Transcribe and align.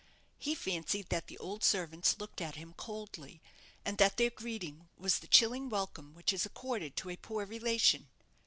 He 0.39 0.55
fancied 0.55 1.09
that 1.09 1.27
the 1.27 1.37
old 1.37 1.63
servants 1.63 2.17
looked 2.19 2.41
at 2.41 2.55
him 2.55 2.73
coldly, 2.73 3.39
and 3.85 3.99
that 3.99 4.17
their 4.17 4.31
greeting 4.31 4.89
was 4.97 5.19
the 5.19 5.27
chilling 5.27 5.69
welcome 5.69 6.15
which 6.15 6.33
is 6.33 6.43
accorded 6.43 6.95
to 6.95 7.11
a 7.11 7.17
poor 7.17 7.45
relation. 7.45 8.07